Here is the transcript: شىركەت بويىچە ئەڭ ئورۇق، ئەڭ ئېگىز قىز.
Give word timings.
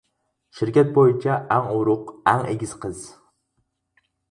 شىركەت 0.59 0.89
بويىچە 0.95 1.35
ئەڭ 1.57 1.69
ئورۇق، 1.75 2.11
ئەڭ 2.33 2.43
ئېگىز 2.55 2.75
قىز. 2.87 3.07